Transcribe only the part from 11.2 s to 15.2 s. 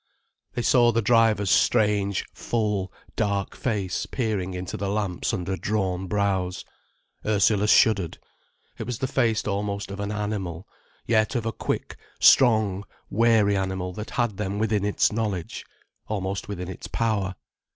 of a quick, strong, wary animal that had them within its